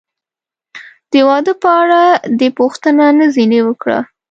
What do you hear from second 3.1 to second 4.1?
نه ځنې وکړه؟